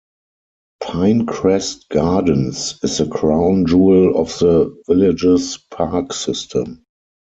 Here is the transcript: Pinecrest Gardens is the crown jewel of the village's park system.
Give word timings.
Pinecrest 0.81 1.87
Gardens 1.89 2.79
is 2.81 2.97
the 2.97 3.05
crown 3.07 3.67
jewel 3.67 4.19
of 4.19 4.29
the 4.39 4.75
village's 4.87 5.57
park 5.69 6.11
system. 6.11 6.83